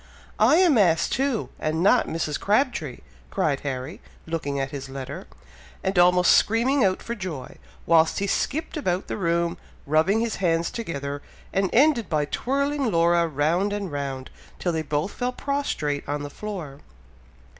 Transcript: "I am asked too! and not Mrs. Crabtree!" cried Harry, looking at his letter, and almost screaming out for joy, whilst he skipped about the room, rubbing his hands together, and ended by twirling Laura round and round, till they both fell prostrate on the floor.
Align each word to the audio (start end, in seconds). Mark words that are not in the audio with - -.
"I 0.39 0.55
am 0.55 0.79
asked 0.79 1.11
too! 1.11 1.49
and 1.59 1.83
not 1.83 2.07
Mrs. 2.07 2.39
Crabtree!" 2.39 3.01
cried 3.29 3.59
Harry, 3.59 4.01
looking 4.25 4.59
at 4.59 4.71
his 4.71 4.89
letter, 4.89 5.27
and 5.83 5.99
almost 5.99 6.31
screaming 6.31 6.83
out 6.83 7.03
for 7.03 7.13
joy, 7.13 7.57
whilst 7.85 8.17
he 8.17 8.25
skipped 8.25 8.75
about 8.77 9.05
the 9.05 9.15
room, 9.15 9.57
rubbing 9.85 10.19
his 10.19 10.37
hands 10.37 10.71
together, 10.71 11.21
and 11.53 11.69
ended 11.71 12.09
by 12.09 12.25
twirling 12.25 12.91
Laura 12.91 13.27
round 13.27 13.73
and 13.73 13.91
round, 13.91 14.31
till 14.57 14.71
they 14.71 14.81
both 14.81 15.11
fell 15.11 15.33
prostrate 15.33 16.03
on 16.09 16.23
the 16.23 16.31
floor. 16.31 16.79